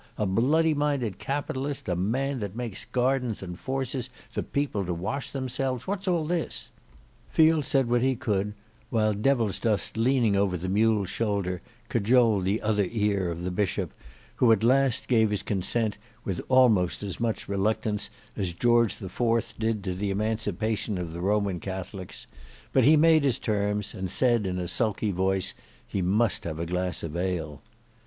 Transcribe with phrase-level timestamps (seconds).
[0.17, 5.29] A bloody minded Capitalist, a man that makes gardens and forces the people to wash
[5.29, 6.71] themselves: What is all this?"
[7.29, 8.55] Field said what he could,
[8.89, 13.93] while Devilsdust leaning over the mule's shoulder, cajoled the other ear of the Bishop,
[14.37, 19.53] who at last gave his consent with almost as much reluctance as George the Fourth
[19.59, 22.25] did to the emancipation of the Roman Catholics;
[22.73, 25.53] but he made his terms, and said in a sulky voice
[25.85, 27.61] he must have a glass of ale.